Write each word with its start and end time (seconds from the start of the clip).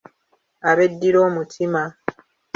Abeddira 0.69 1.17
omutima. 1.27 1.83